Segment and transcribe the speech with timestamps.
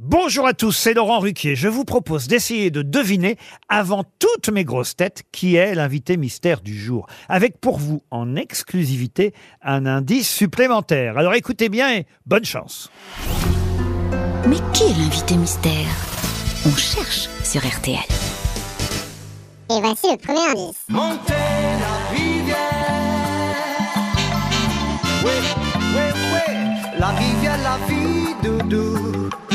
[0.00, 1.56] Bonjour à tous, c'est Laurent Ruquier.
[1.56, 3.36] Je vous propose d'essayer de deviner,
[3.68, 7.08] avant toutes mes grosses têtes, qui est l'invité mystère du jour.
[7.28, 11.18] Avec pour vous, en exclusivité, un indice supplémentaire.
[11.18, 12.92] Alors écoutez bien et bonne chance.
[14.46, 15.88] Mais qui est l'invité mystère?
[16.64, 17.98] On cherche sur RTL.
[19.70, 20.76] Et voici le premier indice.
[20.88, 22.56] Montez la rivière.
[25.24, 25.32] Oui,
[25.74, 26.02] oui,
[26.34, 26.54] oui.
[27.00, 28.08] La rivière, la vie.
[28.44, 29.47] Montez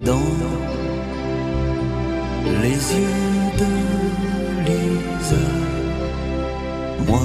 [0.00, 0.18] dans
[2.62, 3.70] les yeux de
[4.66, 5.44] Lisa.
[7.06, 7.20] Moi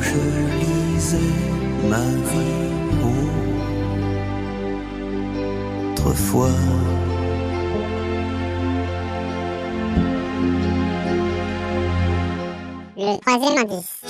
[0.00, 0.22] je
[0.60, 1.34] lisais
[1.88, 2.64] ma vie
[6.14, 6.50] autrefois.
[12.96, 14.04] Le troisième indice.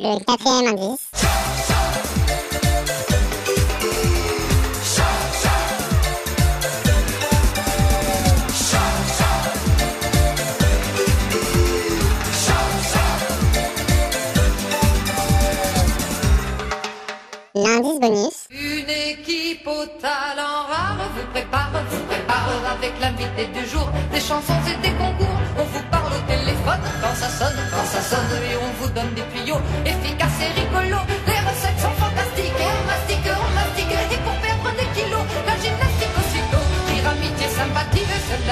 [0.00, 1.10] Le quatrième indice.
[17.56, 18.46] L'indice bonus.
[18.50, 24.54] Une équipe au talent rare vous prépare, vous prépare avec l'invité du jour des chansons
[24.68, 24.97] et des